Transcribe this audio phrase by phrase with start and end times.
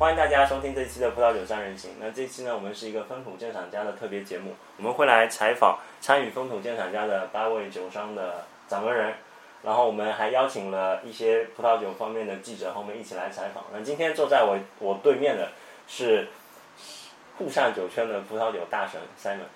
[0.00, 1.90] 欢迎大家收听这一期的葡萄酒三人行。
[2.00, 9.12] 那这期呢，我们是一个风土鉴赏家的特别节目，我们会来采访参与风土鉴赏家的八位酒商的掌门人，
[9.62, 13.62] 然后我们还邀请了一些葡萄酒方面的记者和我们一起来采访。
[13.74, 15.50] 那今天坐在我我对面的
[15.86, 16.28] 是
[17.36, 19.50] 沪上酒圈的葡萄酒大神 Simon，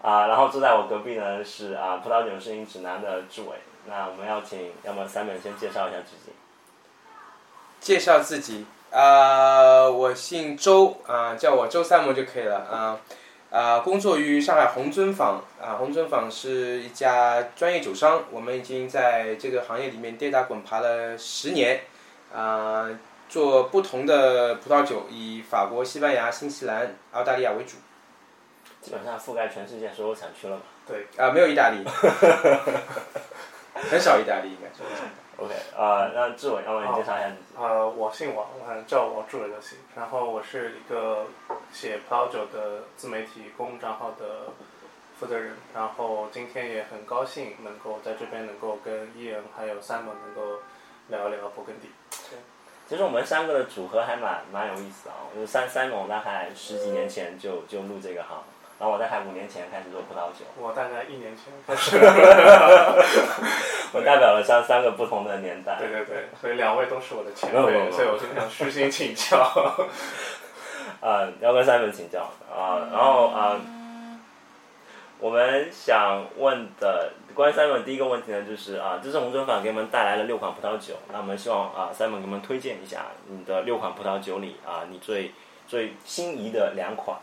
[0.00, 3.56] 啊，然后坐在我隔壁呢是啊葡萄酒摄影指南的志伟。
[3.86, 6.32] 那我们要请，要么 Simon 先介绍一下自己。
[7.80, 13.00] 介绍自己啊、我姓周啊、叫我周三模就可以了啊
[13.50, 21.80] 啊、工作于上海红尊坊啊、红尊坊是一家专业酒商，我们已经在这个行业里面跌打滚爬了十年
[22.32, 22.88] 啊、
[23.28, 27.76] 做不同的葡萄酒，以法国、西班牙、新西兰、澳大利亚为主。
[28.80, 30.62] 基本上覆盖全世界所有产区了吧
[31.16, 31.82] 啊、没有意大利，
[33.90, 34.84] 很少意大利应该说。
[35.36, 37.56] ？OK，啊、那志伟，要么你介绍一下自己。
[37.58, 39.78] 呃，我姓王，嗯，叫我志伟就行。
[39.96, 41.26] 然后我是一个
[41.72, 44.52] 写葡萄酒的自媒体公共账号的
[45.18, 45.56] 负责人。
[45.74, 50.60] 然后今天也很高兴能够在这边能够跟伊人还有 Simon 能够
[51.08, 51.90] 聊一聊勃艮第。
[52.86, 55.16] 其实我们三个的组合还蛮蛮有意思的啊。
[55.34, 58.42] 我就三三我大概十几年前就就入这个行，
[58.84, 61.96] 然后我大概五年前开始做葡萄酒，我大概一年前开始，
[63.96, 65.78] 我代表了三三个不同的年代。
[65.78, 69.50] 对对对，所以两位都是我的前辈，所以我今天想虚心请教。
[71.00, 73.58] 呃，要跟 Simon 请教啊、然后啊、
[75.18, 85.32] 我们想问的关于 Simon 第一个问题呢，就是啊、这次红尊坊给我们带来了六款葡萄酒，那我们希望啊、Simon 给我们推荐一下你的六款葡萄酒里啊、你最
[85.66, 87.16] 最心仪的两款。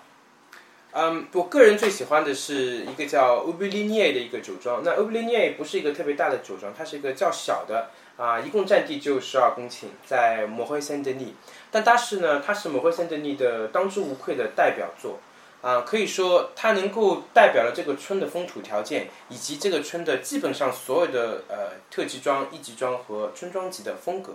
[0.94, 4.82] 嗯，我个人最喜欢的是一个叫 Ubiline 的一个酒庄。
[4.84, 11.34] 那 Ubiline 不是一个特别大的酒庄，它是一个较小的啊，一共占地就十二公顷，在摩辉森德尼。
[11.72, 15.20] 但它是呢，它是摩辉森德尼的当之无愧的代表作
[15.62, 24.34] 啊，可以说它能够代表了这个村的风土条件，以及这个村的基本上所有的呃特级庄、一级庄和村庄级的风格。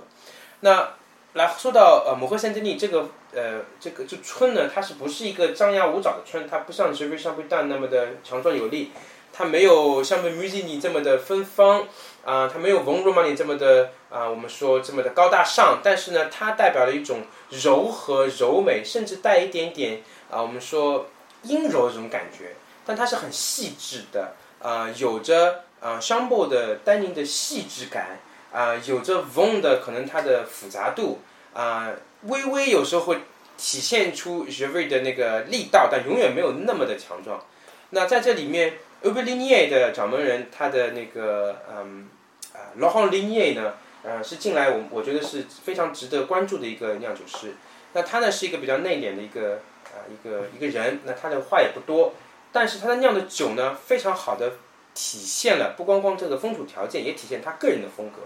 [0.60, 0.94] 那
[1.36, 6.48] 来说到呃摩霍森德尼这个呃这个这村呢，它是不是一个张牙舞爪的村？
[6.48, 8.90] 它不像 j e f f r e y 香槟蛋那么的强壮有力，
[9.34, 11.86] 它没有像 m u s i n i 这么的芬芳
[12.24, 17.20] 啊、它没有 Von Romani 这么的啊、我们说这么的高大上，但是呢，它代表了一种
[17.50, 21.06] 柔和柔美，甚至带一点点啊、我们说
[21.42, 28.18] 阴柔这种感觉，但它是很细致的啊、有着啊香波的单宁的细致感。
[28.56, 31.20] 啊、有着 von 的可能它的复杂度
[31.52, 31.90] 啊、
[32.22, 33.18] 微微有时候会
[33.58, 37.44] 体现出 j e v r y 的那个力道，但永远没有那么的强壮。
[37.90, 42.08] 那在这里面 u b e l i n i e 的掌门人，他的那个嗯
[42.54, 47.56] 啊 Laurent Linier 呢，呃是近来我我觉得是非常值得关注的一个酿酒师。
[47.92, 52.14] 那他呢是一个比较内敛的一个啊、一个一个人，那他的话也不多，
[52.52, 54.54] 但是他的酿的酒呢非常好的
[54.94, 58.22] 体现了不光光这个风土条件，也体现他个人的风格。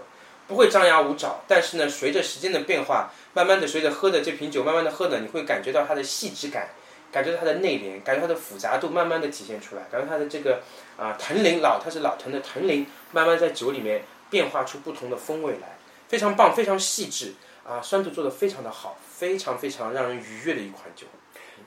[0.51, 6.67] 不会张牙舞爪，但是呢，随着时间的变化，慢慢的随着喝的这瓶酒慢慢的喝呢，你会感觉到它的细致感，
[7.09, 10.61] 感觉到它的内敛，感觉它的复杂度慢慢的体现出来，感觉它的这个
[10.97, 15.77] 啊、藤龄老，它是老藤的藤龄，慢慢在酒里面变化出不同的风味来，
[16.09, 17.35] 非常棒，非常细致
[17.65, 21.07] 啊、酸度做的非常的好，非常非常让人愉悦的一款酒。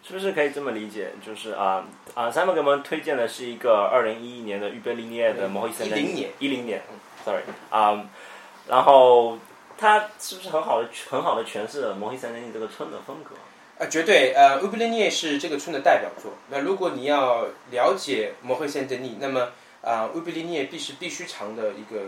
[0.06, 1.12] 是不是可以这么理解？
[1.24, 6.82] 就是啊啊，Simon 给我们推荐的是一个二零一一年的预备利涅的摩伊森10年一零年
[7.24, 8.04] ，sorry 啊，
[8.68, 9.38] 然后
[9.76, 13.34] 它是不是很好的很好的诠释了摩伊森尼这个村的风格？
[13.78, 16.34] 啊，绝对，呃 u b i l i n i e 是这个村的代表作。
[16.48, 19.48] 那如果你要了解摩惠圣德尼，那么
[19.82, 22.02] 啊 u b i l i n i e 必是必须尝的一个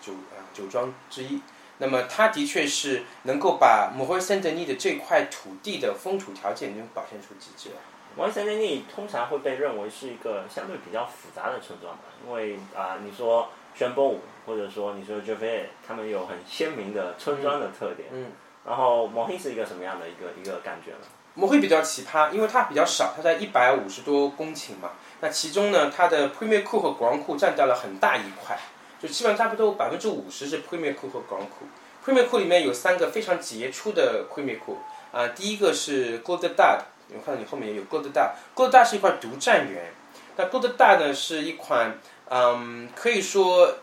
[0.00, 1.40] 酒啊、酒庄之一。
[1.78, 7.76] 那么它的确是能够把摩惠圣德尼的这块土地的风土条件能表现出极致来。
[8.16, 18.08] 摩伊森尼通常会被认为是一个相对比较复杂的村庄吧，因为啊，你说宣波舞或者说你说 j e f f 他们有很鲜明的村庄的特点。
[18.12, 18.32] 嗯。
[18.66, 21.06] 然后摩黑是一个什么样的一个一个感觉呢？
[21.34, 24.92] 摩惠比较奇葩，因为它比较少，它在一百五十多公顷嘛。
[25.20, 28.58] 那其中呢，它的 Premier 库和 Grand 库占掉了很大一块，
[28.98, 31.66] 就基本上差不多百分之五十是 Premier 库和 Grand 库。
[32.06, 34.78] Premier 库里面有三个非常杰出的 Premier 库
[35.12, 36.78] 啊，第一个是 Gold Dad，
[37.12, 39.92] 我看到你后面也有 Gold Dad，Gold Dad 是一块独占园。
[40.36, 41.98] 那 Gold Dad 呢是一款，
[42.28, 43.76] 嗯，可以说，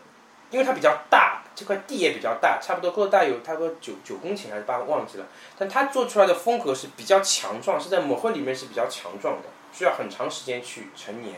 [0.50, 5.26] 因为它比较大，这块地也比较大，差不多 Gold Dad 有差不多九九公顷还是八忘记了。
[5.58, 11.36] 但它做出来的风格是比较强壮，是在抹会里面是比较强壮的，需要很长时间去成年。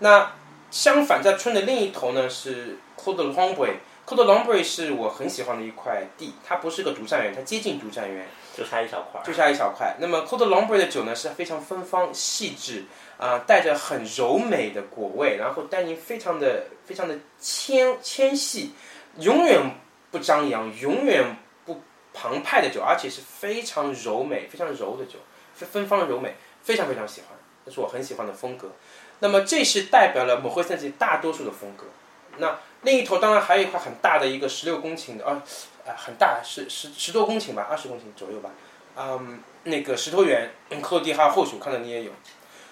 [0.00, 0.32] 那
[0.70, 3.70] 相反，在村的另一头呢是 Cold l o n g b o y
[4.04, 8.26] c o t e l o m b r e 是我很喜欢的一块地，它不是个独占园，它接近独占园，
[8.56, 9.20] 就差一小块。
[9.24, 9.94] 就差一小块。
[10.00, 12.84] 那么 c o t e l o m b r e 的酒呢是非常芬芳细致
[13.18, 18.72] 啊、带着很柔美的果味，然后单宁非常的非常的纤纤细，
[19.18, 19.60] 永远
[20.10, 21.80] 不张扬，永远不
[22.12, 25.20] 澎湃的酒，而且是非常柔美、非常柔的酒，
[25.56, 26.34] 是芬芳柔美，
[26.64, 28.72] 非常非常喜欢，这是我很喜欢的风格。
[29.20, 31.84] 那么这是代表了某会三季大多数的风格。
[32.38, 35.42] 那另一头当然还有一块很大的一个十六公顷的啊，
[35.86, 38.50] 啊很大，十十十多公顷吧，二十公顷左右吧。
[38.96, 40.50] 嗯，那个石头园，
[40.82, 42.10] 科迪哈后续我看到你也有。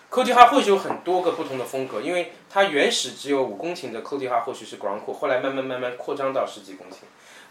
[0.09, 6.95] 科迪哈或许有很多个不同的风格，因为它原始只有五公顷的科迪哈或许是 ground 库，后来慢慢慢慢扩张到十几公顷。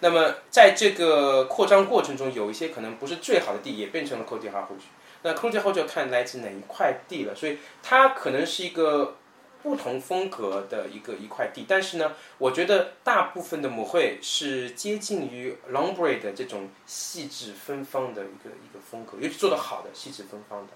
[0.01, 4.88] 那么在这个扩张过程中，有一些可能不是最好的地也变成了科迪哈或许。
[5.21, 9.15] 那科迪哈就看来自哪一块地了，所以它可能是一个
[9.61, 11.65] 不同风格的一个一块地。
[11.67, 20.73] 但是呢，我觉得大部分的母会是接近于 Longbray 的这种细致芬芳的一个一个风格，尤其做得好的细致芬芳的。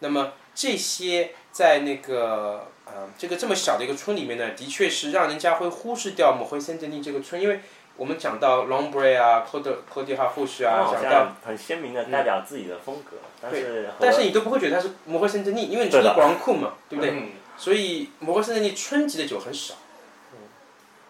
[0.00, 7.60] 那么这些在那个呃这个这么小的一个村里面呢，的确是让人家会忽视掉母会森德尼这个村，因为
[7.96, 17.12] 我们讲到 Longbray 啊、科德科迪哈后续啊，讲到很鲜明的代表自己的风格，但是但是你都不会觉得它是母会森德尼，因为你除了对的广库嘛，对不对？
[17.12, 19.74] 嗯所以魔会森德尼春季的酒很少。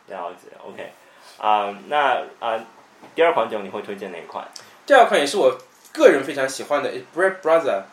[0.09, 0.93] 了解，OK，
[1.39, 2.65] 啊、那啊、
[3.15, 4.47] 第二款酒你会推荐哪一款？
[4.85, 5.57] 第二款也是我
[5.93, 7.85] 个人非常喜欢的 Bread Brother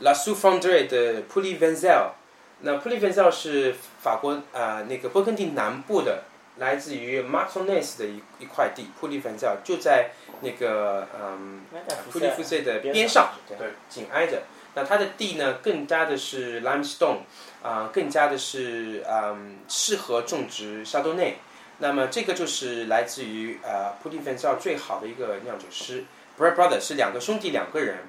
[0.00, 1.66] La s u f o n d r e 的 p u l i v
[1.66, 2.12] e n z e l
[2.60, 6.22] 那 p u l i v e n z e l 是法国啊、呃那个勃艮第南部的，
[6.56, 9.30] 来自于 m a r t o n n e s 的一一块地 p u l i v
[9.30, 10.10] e n z e l 就在
[10.40, 11.62] 那个嗯
[12.10, 14.42] 普利夫塞的边上，对，紧挨着。
[14.76, 17.20] 那它的地呢，更加的是 limestone，
[17.62, 21.38] 啊、更加的是嗯适合种植沙多内。
[21.78, 26.04] 那么这个就是来自于呃普利芬绍最好的一个酿酒师
[26.38, 28.00] Brad Brother 是两个兄弟两个人，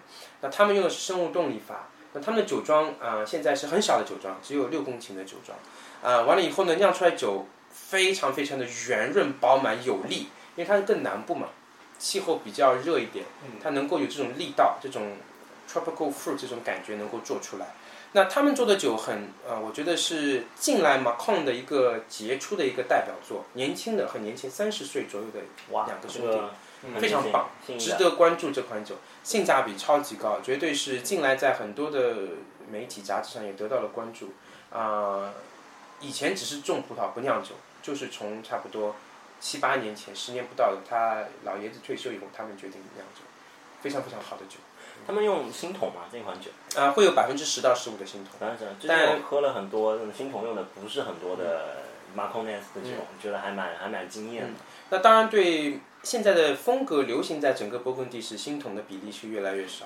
[0.41, 1.87] 那他们用的是生物动力法。
[2.13, 5.57] 那他们的酒庄啊、现在是很小的酒庄，只有六公顷的酒庄。
[6.03, 11.47] 啊、完了以后呢，酿出来酒非常非常的圆润饱满有力，因为它是更南部嘛，
[11.97, 13.25] 气候比较热一点，
[13.63, 15.13] 它能够有这种力道，这种
[15.71, 17.67] tropical fruit 这种感觉能够做出来。
[18.13, 25.41] 那他们做的酒很呃，我觉得是近来 Macon 的一个杰出的一个代表作，年轻的很年轻，三十岁左右的
[25.71, 26.39] 哇，两个兄弟
[26.99, 32.15] 非常棒，值得关注这款酒，性价比超级高，绝对是近来在很多的
[32.71, 34.31] 媒体杂志上也得到了关注。
[34.71, 35.33] 啊、
[35.99, 38.95] 以前只是种葡萄不酿酒，就是从差不多
[39.41, 43.21] 七八年前，十年不到的，他老爷子退休以后，他们决定酿酒，
[43.81, 44.55] 非常非常好的酒。
[45.05, 46.49] 他们用新桶嘛，这款酒，
[46.79, 48.33] 啊、会有百分之十到十五的新桶。
[48.39, 51.83] 当然是，之但前我喝了很多那种新桶用的不是很多的
[52.15, 54.59] m a r c o n e s 的酒，觉得还蛮还蛮惊艳的。
[54.89, 59.85] 那当然，对现在的风格流行在整个勃艮第是新桶的比例是越来越少。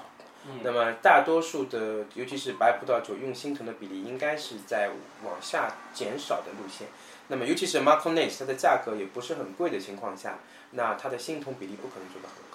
[0.63, 4.89] 那么大多数的，尤其是白葡萄酒用新桶的比例应该是在
[5.23, 6.87] 往下减少的路线。
[7.27, 10.39] 那么尤其是 m a r c o n e s 它的价格也不是很贵的情况下，
[10.71, 12.50] 那它的新桶比例不可能做到很高。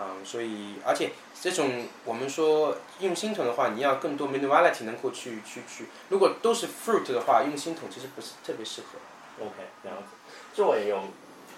[0.00, 9.44] 嗯，所以而且这种我们说用心桶的话，你要更多 minerality 能够去去去，如果都是 fruit 的话，用心桶其实不是特别适合。
[9.44, 10.04] OK，这样子。
[10.54, 11.02] 这我也有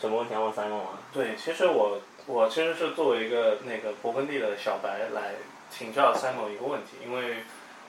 [0.00, 0.98] 什么问题要问 Simon 吗？
[1.12, 5.34] 对，其实我我其实是作为一个那个勃艮第的小白来
[5.70, 7.44] 请教 Simon 一个问题，因为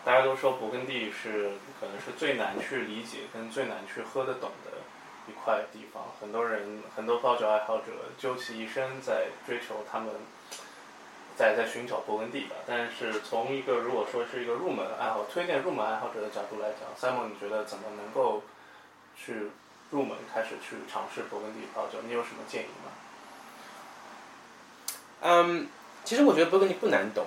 [0.05, 4.71] 大家都说勃艮第是可能是最难去理解跟最难去喝得懂的
[5.27, 7.85] 一块地方，很多人很多葡萄酒爱好者
[8.17, 10.09] 究其一生在追求他们。
[11.35, 18.43] 在在寻找勃艮第吧，但是从一个如果说是一个入门爱好推荐入门爱好者的角度来讲，Simon 你觉得怎么能够
[19.17, 19.49] 去
[19.89, 21.97] 入门开始去尝试勃艮第葡萄酒？
[22.05, 22.91] 你有什么建议吗？
[25.21, 25.67] 嗯，
[26.03, 27.25] 其实我觉得勃艮第不难懂，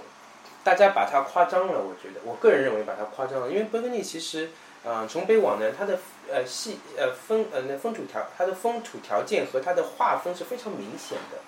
[0.62, 1.80] 大家把它夸张了。
[1.80, 4.52] 我觉得，我个人认为把它夸张了，因为勃艮第其实，
[4.86, 5.98] 呃，从北往南，它的
[6.32, 11.38] 呃细呃风呃那风土条，它的风土条件和它的划分是非常明显的。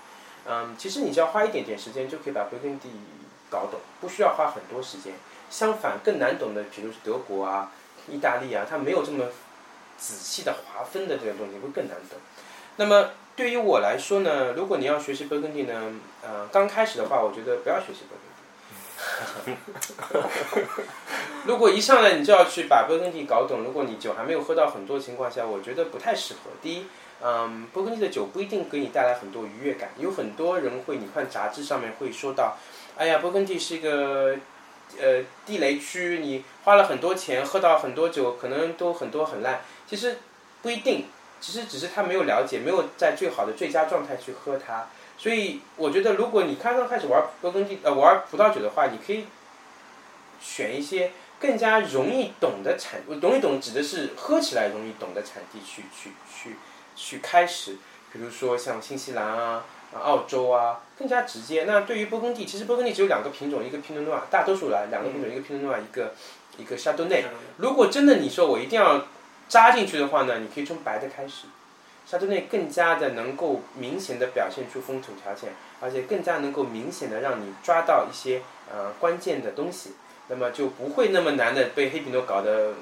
[0.50, 2.90] 嗯，其实你只要花一点点时间就可以把勃艮第
[3.48, 5.14] 搞懂，不需要花很多时间。
[5.48, 7.70] 相反，更难懂的，比如是德国啊、
[8.08, 9.26] 意大利啊，它没有这么
[9.96, 12.18] 仔细的划分的这个东西，会更难懂。
[12.74, 15.92] 那么对于我来说呢，如果你要学习勃艮第呢，
[16.22, 18.27] 呃，刚开始的话，我觉得不要学习勃。
[18.98, 19.46] 哈
[20.10, 20.28] 哈
[21.46, 26.50] 如果一上来你就要去把勃艮第搞懂，如果你酒还没有喝到很多情况下，我觉得不太适合。
[26.60, 26.86] 第一，
[27.22, 32.56] 嗯，勃艮第的酒不一定给你带来很多愉悦感，有很多人会，你看杂志上面会说到，
[32.96, 34.36] 哎呀，勃艮第是一个
[35.00, 39.60] 呃地雷区，你花了很多钱喝到很多酒，可能都很多很烂。
[39.86, 40.18] 其实
[40.60, 41.06] 不一定，
[41.40, 44.88] 其实只是他没有了解，没有在最好的最佳状态去喝它。
[45.18, 49.24] 所以我觉得，如果你刚刚开始玩勃艮第呃玩葡萄酒的话，你可以
[50.40, 51.10] 选一些
[51.40, 56.56] 更加容易懂的产，容易懂指的是喝起来容易懂的产地去去去
[56.94, 57.78] 去开始，
[58.12, 61.64] 比如说像新西兰啊、啊澳洲啊，更加直接。
[61.64, 66.14] 那对于勃艮第，其实勃艮第只有两个品种，一个皮诺诺瓦，大多数来两个品种，一个皮诺诺瓦，一个
[66.58, 67.24] 一个沙多内。
[67.56, 69.04] 如果真的你说我一定要
[69.48, 71.46] 扎进去的话呢，你可以从白的开始。
[72.10, 78.40] 沙多内更加的能够明显的表现出风土条件，而且更加能够明显的让你抓到一些
[78.72, 79.92] 呃关键的东西，
[80.28, 82.72] 那么就不会那么难的被黑皮诺搞得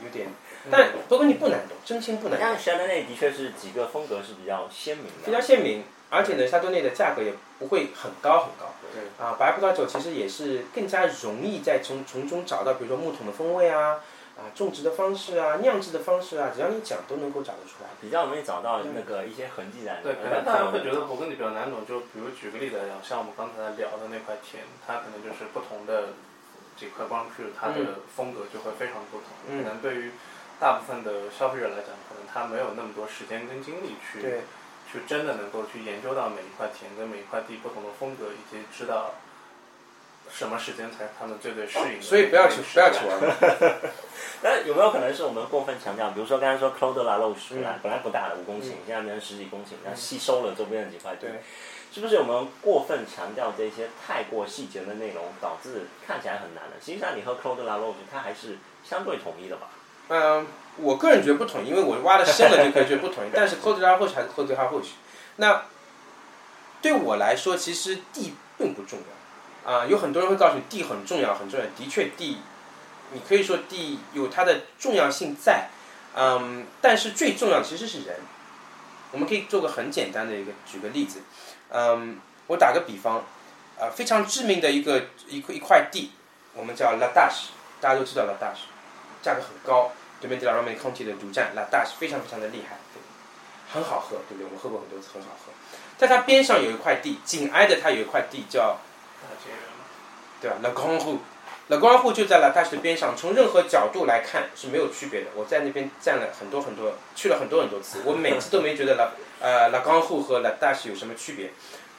[0.00, 0.28] 有点。
[0.70, 2.48] 但勃艮第不难懂，真心不难懂。
[2.48, 8.72] 像沙多内的确是几个风格是比较鲜明的，比较鲜明，而且呢，沙多内的价格也不会很高很高。
[8.92, 9.02] 对。
[9.18, 13.98] 啊，白葡萄酒其实也是更加容易在从从中找到，比如说木桶的风味啊。
[14.38, 17.90] 啊，种植的方式啊，酿制的方式啊，只要你讲，都能够找得出来。
[18.00, 19.98] 比较容易找到那个一些痕迹在。
[20.00, 26.14] 对，可能大家会觉得勃艮第比较难懂，就比如举个例子来讲，像我们刚才聊的那块田，它可能就是不同的
[26.76, 29.58] 几块光区，它的风格就会非常不同。
[29.58, 30.12] 可能对于
[30.60, 34.22] 大部分的消费者来讲，可能他没有那么多时间跟精力去
[34.86, 39.14] 去真的能够去研究到每一块田跟每一块地不同的风格，以及知道
[40.32, 42.02] 什么时间才他们最最适应的。
[42.02, 43.18] 所以不要去不要去玩。
[44.42, 46.10] 那有没有可能是我们过分强调？
[46.10, 51.26] 比如说刚才说 Claude La Roche 本来本来不大的五公顷，现在变成十几公顷，然后吸收了周边的几块地，
[51.92, 56.72] 是不是我们过分强调这些太过细节的内容，导致看起来很难了？
[56.80, 59.68] 实际上你和 Claude La Roche 它还是相对统一的吧？
[60.10, 63.30] 嗯，我个人觉得不统一，因为我挖的深了就可以觉得不统一。
[63.34, 64.90] 但是 Claude La Roche 还是 Claude La Roche。
[65.36, 65.64] 那
[66.80, 69.17] 对我来说，其实地并不重要
[69.70, 69.84] 啊。
[69.86, 71.66] 有很多人会告诉你地很重要，很重要。
[71.76, 72.38] 的确，地。
[73.10, 75.68] 你可以说地有它的重要性在，
[76.14, 78.16] 嗯，但是最重要其实是人。
[79.10, 81.22] 我们可以做个很简单的一个，举个例子，
[81.70, 83.24] 嗯，我打个比方，
[83.78, 86.10] 呃，非常知名的一个一块一块地，
[86.52, 87.48] 我们叫 La Dash，
[87.80, 88.68] 大家都知道 La Dash，
[89.22, 92.76] 价格很高，对面的 La r o m a n Conti 的主站 La Dash 非常非常的厉害，
[93.72, 94.44] 很好喝，对不对？
[94.44, 95.52] 我们喝过很多次，很好喝。
[95.96, 98.76] 在它边上有一块地，紧挨着它有一块地叫，
[100.40, 101.18] 对吧？La Grande。
[101.68, 105.26] 老光户就在拉大学的边上，从任何角度来看是没有区别的。
[105.34, 111.50] 我在那边站了很多很多，去了很多很多次，我每次都没觉得拉呃拉光户和拉大学有什么区别。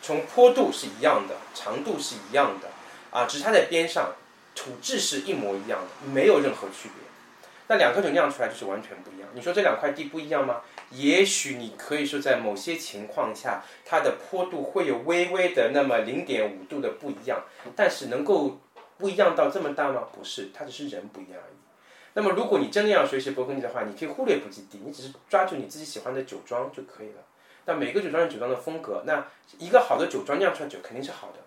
[0.02, 2.70] 从坡度是一样的，长度是一样的，
[3.12, 4.16] 啊，只是它在边上，
[4.56, 7.09] 土质是一模一样的，没有任何区别。
[7.70, 9.30] 那两颗酒酿出来就是完全不一样。
[9.34, 10.62] 你说这两块地不一样吗？
[10.92, 17.42] 也许你可以说在某些情况下，它的坡度会有微微的那么零点五度的不一样，
[17.78, 18.60] 但是能够。
[19.00, 20.06] 不一样到这么大吗？
[20.12, 21.56] 不是，它只是人不一样而已。
[22.16, 27.24] 那么，如果你真的要学习勃艮第的话，你可以忽略不计地，你只是抓住你自己喜欢的酒庄就可以了。
[27.64, 29.26] 那每个酒庄有酒庄的风格，那
[29.58, 31.40] 一个好的酒庄酿出来酒肯定是好的，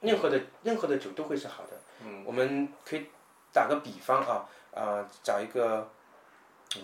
[0.00, 1.78] 任何的任何的酒都会是好的。
[2.04, 3.06] 嗯，我们可以
[3.52, 5.88] 打个比方啊，啊，找一个，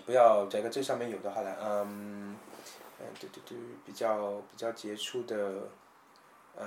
[0.05, 2.37] 不要找一个这上面有的好了，嗯，
[2.99, 5.37] 嗯，对对对，比较比较杰出的。
[6.57, 6.65] 呃，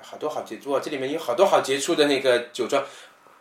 [0.00, 0.80] 好多好杰出啊！
[0.82, 2.82] 这里面有好多好杰出的那个酒庄。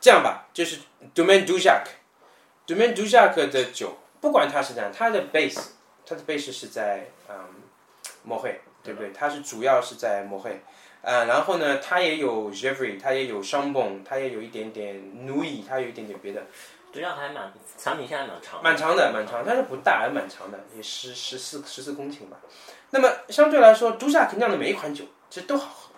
[0.01, 0.81] 这样吧，就是
[1.15, 5.67] Domaine Dujac，Domaine Dujac 的酒，不管它是怎样，它的 base，
[6.05, 7.35] 它的 base 是在嗯
[8.23, 9.13] 摩黑，对不对？
[9.13, 10.59] 它是主要是在摩黑。
[11.01, 14.93] 呃，然后呢，它也有 Jevry，它也有 Chambon，它也有一点点
[15.25, 16.43] Nuit，它有一点点别的。
[16.97, 18.63] 主要还蛮产品线还蛮长。
[18.63, 22.37] 蛮长的，蛮长，但是不大，还蛮长的，也十十四十四公顷吧。
[22.89, 25.05] 那么相对来说，朱夏肯酿的每一款酒。
[25.29, 25.91] 其实都好喝，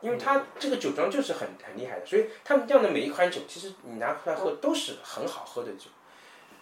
[0.00, 5.90] 因为它这个酒庄就是很很厉害的，所以他们酿的每一款酒，其实你拿出来喝都是很好喝的酒。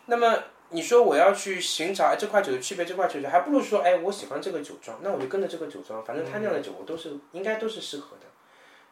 [0.07, 0.39] 那么
[0.71, 8.27] 你说我要去寻找这块酒的区别，这块酒还不如说哎我喜欢这个酒庄，那我就跟着这个酒庄，反正他酿的酒我都是应该都是适合的。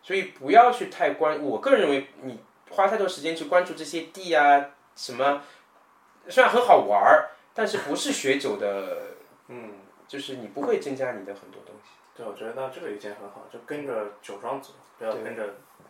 [0.02, 5.42] 所以不要去太关，我个人认为你花太多时间去关注这些地啊什么，
[6.28, 8.98] 虽然很好玩儿，但是不是学酒的，
[9.48, 9.72] 嗯，
[10.06, 11.90] 就是你不会增加你的很多东西。
[12.16, 15.42] 对，我觉得那这个意见很好，就跟着酒庄走，不要跟着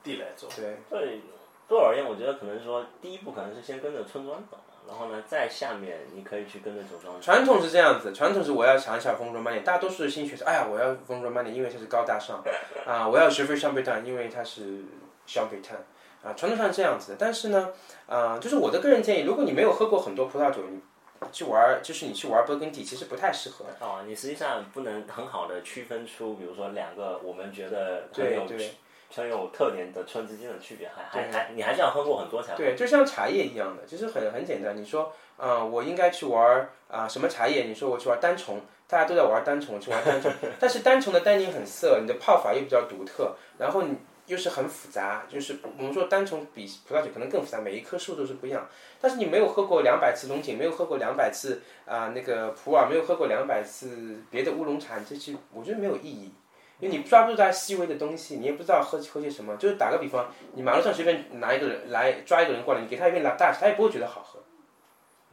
[0.03, 0.49] 地来走。
[0.57, 1.21] 对，对，
[1.69, 4.59] 对我而言，我觉得可能说第一步可能是先跟着村庄走，
[4.89, 7.21] 然后呢，在下面你可以去跟着酒庄。
[7.21, 12.43] 传统是这样子，传统是我要尝一下风 o 曼 r 大多数的新学生，哎呀，我要风 o 曼 r 因为它是高大上，
[12.87, 14.83] 啊，我要学会香贝炭，因为它是
[15.27, 15.77] 香贝炭，
[16.25, 17.17] 啊，传统上是这样子的。
[17.19, 17.71] 但是呢，
[18.07, 20.81] 啊，就是我的个人建议，如果你没有喝过很多葡萄酒，你。
[21.33, 23.65] 去玩就是你去玩勃艮第，其实不太适合。
[23.81, 28.47] 哦，你实际上不能很好的区分出，比如说两个我们觉得很有
[29.11, 32.55] 很有特点的村之间的区别，还还还你还是要喝过很多才。
[32.55, 34.77] 对，就像茶叶一样的，其实很很简单。
[34.77, 37.63] 你说，嗯、我应该去玩啊、什么茶叶？
[37.63, 40.31] 你说我去玩单丛，大家都在玩单丛，我去玩单丛。
[40.61, 45.25] 但是单丛的单宁很涩，你的泡法又比较独特，然后你又是很复杂。
[45.29, 48.69] 就是我们说单从比葡萄酒可能更复杂，每一棵树都是不一样。
[49.01, 56.33] 但是你没有喝过两百次龙井，没有喝过两百次啊、那个普洱，没有喝过两百次别的乌龙茶，你这些我觉得没有意义。
[56.81, 59.57] 因为你抓不住它细微的东西，你也不知道喝喝些什么。
[59.57, 64.41] 就是打个比方，你马路上随便拿一个人来抓一个人过来，你给他一杯拿大，他也不会觉得好喝，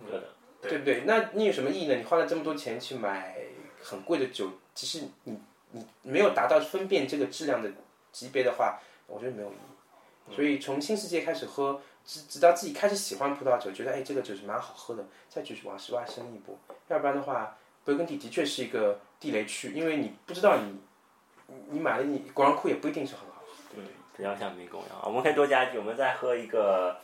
[0.10, 0.28] 对的。
[0.62, 1.02] 对不对？
[1.08, 1.96] 那你有什么意义呢？
[1.96, 3.36] 你花了这么多钱去买
[3.82, 5.36] 很贵的酒，其实你
[5.72, 7.72] 你没有达到分辨这个质量的
[8.12, 10.36] 级别的话，我觉得没有意义。
[10.36, 16.58] 所以从新世界开始喝，直直到自己开始喜欢葡萄酒，觉得哎这个酒是蛮好喝的，再继续往室外深一步。
[16.88, 20.80] 要不然的话，勃艮第的确是一个地雷区，因为你不知道你
[21.48, 23.42] 你你买了你果然库也不一定是很好。
[23.74, 23.84] 对，
[24.16, 24.98] 比较像迷宫一样。
[25.04, 26.98] 我们可以多加一句，我们再喝一个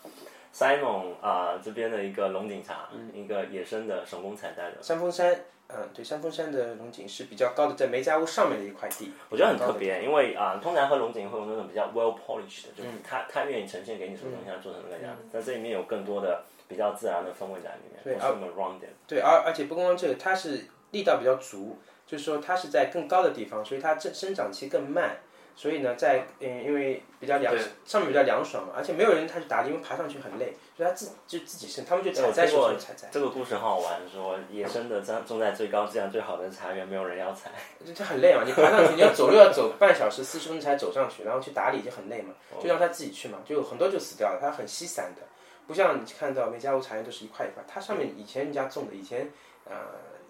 [0.54, 5.34] Simon 啊、这边的一个龙井茶，一个野生的手工采摘的，山峰山，
[5.68, 9.12] 嗯，对，山峰山的龙井是比较高的，在梅家坞上面的一块地。
[9.30, 18.89] 我觉得很特别，因为啊、通常喝龙井会有那种比较 well polished 的，就是它它愿意呈现给你什么东西，它做成那个样子，但这里面有更多的比较自然的风味在里面，对不是那么 rounded。
[19.08, 21.77] 对，而而且不光光这个，它是力道比较足，
[22.08, 25.18] 就是说它是在更高的地方，所以它生生长期更慢。
[25.58, 27.52] 所以呢，在嗯，因为比较凉，
[27.84, 37.50] 上面比较凉爽嘛，而且没有人他去打理，因为爬上去很累，所以他自就自己生，他们就采摘时候采摘，这个故事很好玩，说野生的种种在最高质量最好的茶园，没有人要采。
[37.92, 45.24] 就很累嘛，你爬上去，你要走路要走半小时四十分钟才走上去，然后去打理就很累嘛，就让他自己去嘛，就很多就死掉了，它很稀散的，
[45.66, 49.32] 不像你看到梅家坞茶园都是一块一块，它上面以前人家种的，以前
[49.66, 49.76] 呃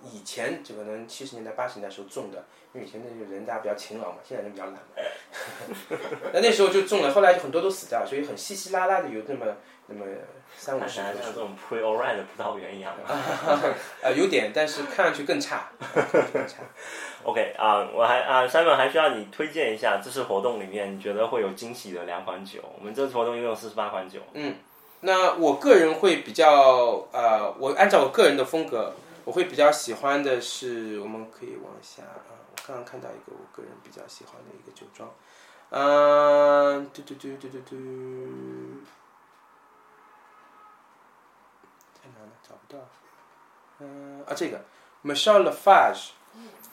[0.04, 4.80] 以前就可能七十年代八十年代时候种的，因为以前那个人大家比较勤劳嘛，现在人比较懒嘛，
[6.34, 9.46] 那那时候就种了，后来就很多都死掉了，所以很稀稀拉拉的有那么
[9.88, 10.06] 那么
[10.56, 12.94] 三五看十像这种 pre o r a n 的葡萄园一样。
[14.02, 15.70] 呃有点，但是看上去更差，
[16.34, 16.58] 更差。
[17.24, 22.62] OK 啊、我还啊，Simon 还需要你推荐一下这次活动里面你觉得会有惊喜的两款酒。
[22.80, 24.20] 我们这次活动一共有四十八款酒。
[24.34, 24.56] 嗯
[25.02, 28.94] 那我个人会比较呃，我按照我个人的风格，
[29.28, 35.14] 我会比较喜欢的是，我们可以往下啊，我刚刚看到一个我个人比较喜欢的一个酒庄，
[35.70, 37.76] 嗯、嘟嘟嘟嘟嘟嘟，
[41.94, 42.80] 太难了，找不到，
[43.80, 44.64] 嗯、啊这个
[45.04, 46.12] Michel Lafarge。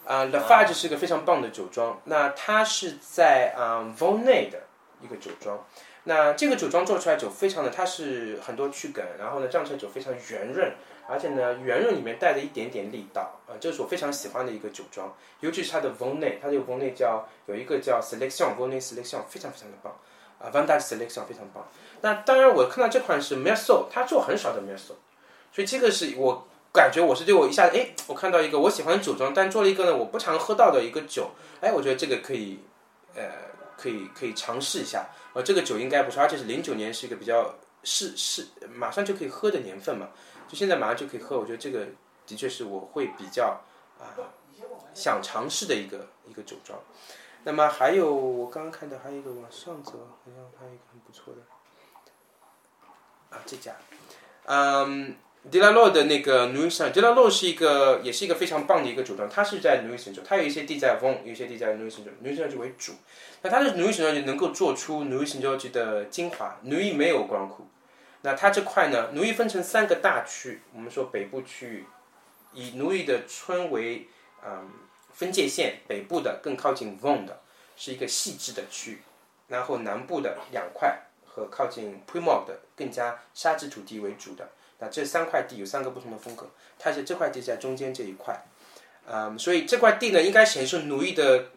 [0.06, 4.62] 啊、l a f a r g e 是个非常棒的酒庄，那它是在啊、v o n e 的
[5.00, 5.58] 一个酒庄，
[6.04, 10.72] 那这个酒庄做出来酒非常的，它是很多曲梗，然后呢，这样的酒非常圆润，
[11.06, 18.80] 而且呢，圆润里面带着一点点力道，啊、这是我非常喜欢的一个酒庄，尤其是它的 v o n e 它这个 v o n e 叫有一个叫 Selection v o n e
[18.80, 19.92] Selection，非常非常的棒，
[20.38, 21.68] 啊 v a n d a Selection 非常棒。
[22.00, 24.96] 那当然，我看到这款是 m e r s o 它做很少的 m e r s o
[25.52, 32.58] 所以这个是我感觉我是对我一下子，哎，我看到一个我喜欢的酒庄，但做了一个呢我不常喝到的一个酒，哎，我觉得这个可以，
[33.14, 33.30] 呃，
[33.76, 35.06] 可以可以尝试一下。
[35.34, 40.08] 呃，这个酒应该不错，而且是零九年，是一个比较是是马上就可以喝的年份嘛，
[40.48, 41.38] 就现在马上就可以喝。
[41.38, 41.86] 我觉得这个
[42.26, 43.60] 的确是我会比较
[43.98, 44.12] 啊、
[44.94, 46.78] 想尝试的一个一个酒庄。
[47.44, 51.40] 那么还有我刚刚看到还有一个往上走，好像还有一个很不错的
[53.36, 53.72] 啊，这家，
[54.46, 55.16] 嗯。
[55.50, 62.10] 迪拉洛的那个 n u i s 迪拉洛是一个，也是一个非常棒的一个酒庄，它是在 n u i s 州，它有一些地在风有一些地在 n u i s 州
[62.22, 62.94] n u i s 州为主。
[63.42, 67.66] 那它的 n u i s 州就能够做出 n u i s 州的精华 n u i 没有光库，
[68.24, 71.84] 那它这块呢奴役分成三个大区，我们说北部区域，
[72.54, 74.08] 以 n u i 的村为
[74.42, 74.66] 嗯
[75.12, 77.42] 分界线，北部的更靠近 Von 的
[77.76, 79.02] 是一个细致的区域，
[79.48, 84.48] 然后南部的两块和靠近 p r i m o 的更加沙质土地为主的。
[84.78, 88.42] 那这三块地有三个不同的风格，它是这块地在中间这一块，
[89.06, 91.50] 嗯，所以这块地呢应该显示奴役的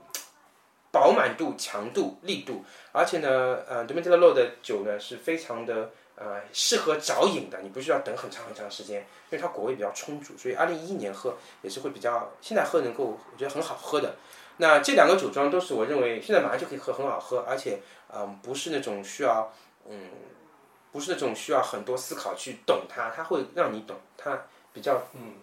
[0.91, 8.99] 饱满度、强度、力度，而且呢，呃 d o m i t i l o 的酒呢是非常的呃适合早饮的，你不需要等很长很长时间，
[9.29, 14.15] 因为它果味比较充足，所以二零一一年喝也是会比较，现在喝能够我觉得很好喝的。
[14.57, 17.79] 那这两个酒庄都是我认为现在马上就可以喝，很好喝，而且
[18.13, 19.53] 嗯不是那种需要
[19.89, 20.09] 嗯。
[20.89, 25.33] 不是那种需要很多思考去懂它，它会让你懂，它比较嗯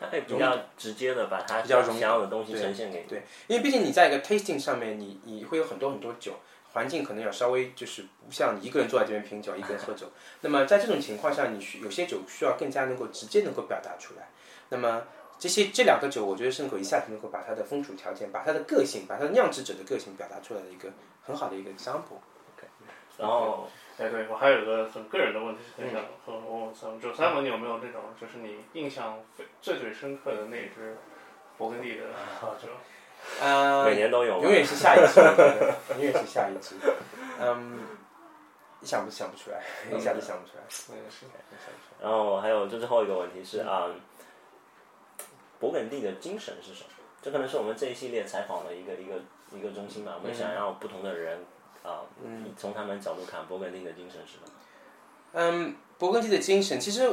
[0.00, 3.08] 它可以比较直接的把它比较容易想要的东西呈现给你。
[3.08, 6.32] 对，因为毕竟你在一个 tasting 上面，你你会有很多很多酒，
[6.72, 10.06] 环境可能要稍微就是不像你一个人坐在这边品酒，一个人喝酒。
[10.40, 14.28] 那么在这种情况下，你需有些酒需要更加能够直接能够表达出来。
[14.70, 15.02] 那么
[15.38, 20.88] 这些这两个酒，我觉得圣口一下子能够把它的风土条件、把它的个性、把它的酿制者的个性表达出来的一个
[21.22, 22.20] 很好的一个 example。
[23.18, 30.96] 然后哎，对我还有一个很个人的问题很想和问问三文，就三文，你有没有那种就是你印象最最最深刻的那支
[31.58, 32.06] 勃艮第的
[32.40, 32.68] 啊酒？
[33.40, 36.76] 嗯，每年都有永远是下一支，我觉得永远是下一支。
[37.40, 37.80] 嗯，
[38.82, 40.62] 想不想不出来，一下子想不出来。
[40.90, 41.26] 我也是
[42.00, 43.86] 然后还有就最后一个问题是啊、
[45.60, 46.90] 勃艮第的精神是什么？
[47.22, 49.14] 这可能是我们这一系列采访的一个一个
[49.56, 50.14] 一个中心吧。
[50.20, 51.38] 我们想要不同的人
[51.82, 52.02] 啊，
[52.56, 54.52] 从他们角度看勃艮第的精神是什么？
[55.34, 57.08] 嗯，勃艮第的精神，其实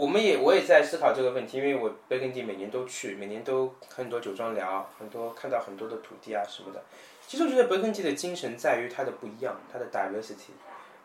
[0.00, 6.82] 我们也我也在思考这个问题，因为我勃艮第每年都去，每年都很多酒庄聊，很多看到很多的土地啊什么的。
[7.26, 10.52] 其实我觉得勃艮第的精神在于它的不一样，它的 diversity，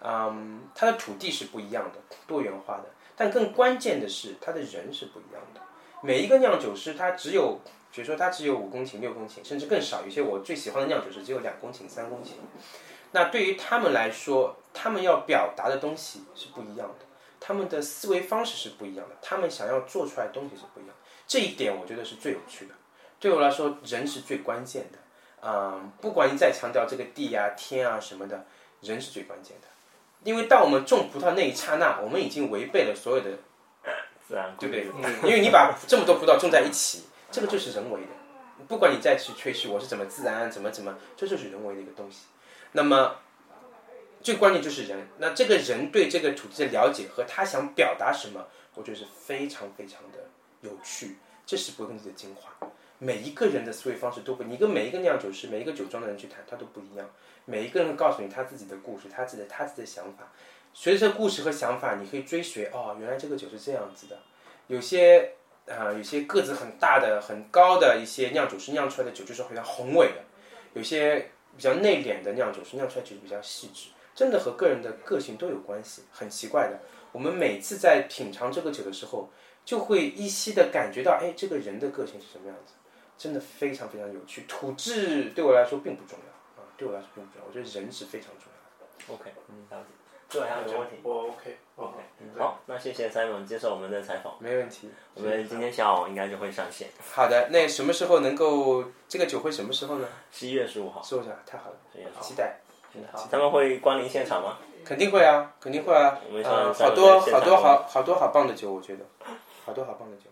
[0.02, 2.86] 嗯，它的土地是不一样的，多元化的，
[3.18, 5.60] 但更关键的是它的人是不一样的。
[6.02, 7.60] 每一个酿酒师他只有，
[7.92, 10.04] 比如说他只有五公顷、六公顷，甚至更少。
[10.06, 12.30] 有些我最喜欢的酿酒师只有两公顷、三公顷。
[13.12, 17.06] 那对于他们来说，他们要表达的东西是不一样的，
[17.46, 20.96] 他们的思维方式是不一样的，他们想要做出来的东西是不一样的。
[21.28, 22.74] 这一点我觉得是最有趣的。
[23.20, 24.98] 对我来说，人是最关键的。
[25.44, 28.46] 嗯，不管你再强调这个地啊、天啊什么的，
[28.82, 29.68] 人是最关键的。
[30.24, 33.30] 因为当我们种葡萄那一刹那，我们已经违背了所有的
[34.28, 34.86] 自然对不对？
[35.30, 38.08] 因为你把这么多葡萄种在一起，这个就是人为的。
[38.68, 42.26] 不管你再去吹嘘我是怎么自然、怎么怎么，这就是人为的一个东西。
[42.72, 43.18] 那么
[44.26, 45.08] 最关键就是人。
[45.20, 50.18] 那这个人对这个土地的了解和他想表达什么，我觉得是非常非常的
[50.62, 51.18] 有趣。
[51.46, 52.68] 这是勃艮第的精华。
[52.98, 57.08] 每一个人的思维方式都不，你跟每一个酿酒师、每一个酒庄的人去谈，他都不一样。
[57.46, 60.32] 每一个人告诉你他自己的故事，他自己的他自己的想法。
[60.74, 64.18] 随着故事和想法，你可以追随哦，原来这个酒是这样子的。
[64.66, 65.34] 有些
[65.68, 70.24] 啊、有些个子很大的、很高的一些酿酒师酿出来的酒就是非常宏伟的，
[70.74, 76.04] 有些比较内敛的酿酒师酿出来酒比较细致，真的和个人的个性都有关系。
[76.12, 76.80] 很奇怪的，
[77.12, 79.30] 我们每次在品尝这个酒的时候，
[79.64, 82.74] 就会依稀的感觉到，哎，这个人的个性是什么样子，
[83.18, 84.46] 真的非常非常有趣。
[84.48, 89.14] 土质对我来说并不重要啊，对我来说并不重要，我觉得人是非常重要的。
[89.14, 89.88] OK，嗯，了解。
[90.28, 90.96] 最后还有一个问题。
[91.04, 91.98] 我 OK OK，
[92.36, 94.36] 好，那谢谢 Simon 接受我们的采访。
[94.40, 94.90] 没问题。
[95.14, 100.08] 我们今天下午应该就会上线，好的，那什么时候能够这个酒会什么时候呢？
[100.32, 101.02] 十一月十五号。
[101.04, 102.60] 说一下，太好了，十一月十五期待。
[103.12, 104.58] 号，他们会光临现场吗？
[104.86, 106.20] 肯定会啊，肯定会啊。
[106.28, 109.06] 我们呃，好多好多好好多好棒的酒，我觉得，
[109.66, 110.24] 好多好棒的酒。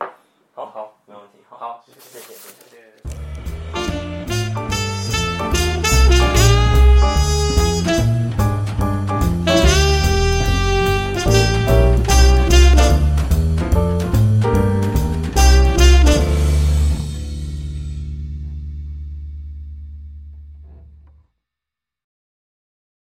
[0.55, 1.39] 好好，没问题。
[1.49, 2.33] 好，好，谢谢谢谢。
[2.33, 2.72] 谢谢。